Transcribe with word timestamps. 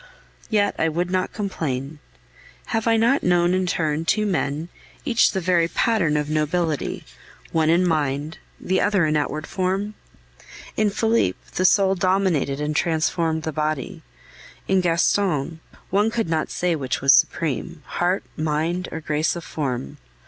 "Yet 0.49 0.73
I 0.79 0.89
would 0.89 1.11
not 1.11 1.31
complain. 1.31 1.99
Have 2.73 2.87
I 2.87 2.97
not 2.97 3.21
known 3.21 3.53
in 3.53 3.67
turn 3.67 4.03
two 4.03 4.25
men, 4.25 4.69
each 5.05 5.29
the 5.29 5.39
very 5.39 5.67
pattern 5.67 6.17
of 6.17 6.27
nobility 6.27 7.05
one 7.51 7.69
in 7.69 7.87
mind, 7.87 8.39
the 8.59 8.81
other 8.81 9.05
in 9.05 9.15
outward 9.15 9.45
form? 9.45 9.93
In 10.75 10.89
Felipe, 10.89 11.39
the 11.51 11.65
soul 11.65 11.93
dominated 11.93 12.59
and 12.59 12.75
transformed 12.75 13.43
the 13.43 13.53
body; 13.53 14.01
in 14.67 14.81
Gaston, 14.81 15.59
one 15.91 16.09
could 16.09 16.27
not 16.29 16.49
say 16.49 16.75
which 16.75 16.99
was 16.99 17.13
supreme 17.13 17.83
heart, 17.85 18.23
mind, 18.35 18.89
or 18.91 19.01
grace 19.01 19.35
of 19.35 19.43
form. 19.43 19.97